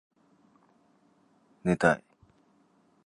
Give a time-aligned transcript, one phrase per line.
[1.63, 2.03] 寝たい